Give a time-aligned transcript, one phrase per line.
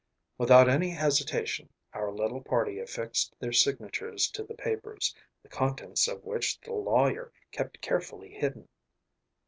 [0.39, 6.23] Without any hesitation, our little party affixed their signatures to the papers, the contents of
[6.25, 8.67] which the lawyer kept carefully hidden.